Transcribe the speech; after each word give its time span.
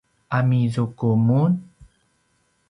amizuku 0.37 1.07
mun? 1.25 1.51